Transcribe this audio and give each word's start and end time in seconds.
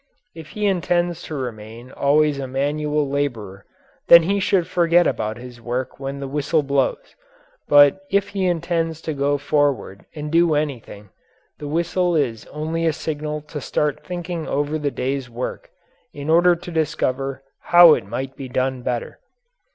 If 0.33 0.47
he 0.57 0.65
intends 0.65 1.21
to 1.29 1.35
remain 1.35 1.91
always 1.91 2.39
a 2.39 2.47
manual 2.47 3.07
labourer, 3.07 3.67
then 4.07 4.23
he 4.23 4.39
should 4.39 4.65
forget 4.65 5.05
about 5.05 5.37
his 5.37 5.61
work 5.61 5.99
when 5.99 6.19
the 6.19 6.27
whistle 6.27 6.63
blows, 6.63 7.13
but 7.67 8.01
if 8.09 8.29
he 8.29 8.47
intends 8.47 8.99
to 9.01 9.13
go 9.13 9.37
forward 9.37 10.07
and 10.15 10.31
do 10.31 10.55
anything, 10.55 11.09
the 11.59 11.67
whistle 11.67 12.15
is 12.15 12.47
only 12.47 12.87
a 12.87 12.93
signal 12.93 13.41
to 13.41 13.61
start 13.61 14.03
thinking 14.03 14.47
over 14.47 14.79
the 14.79 14.89
day's 14.89 15.29
work 15.29 15.69
in 16.13 16.31
order 16.31 16.55
to 16.55 16.71
discover 16.71 17.43
how 17.65 17.93
it 17.93 18.03
might 18.07 18.35
be 18.35 18.49
done 18.49 18.81
better. 18.81 19.19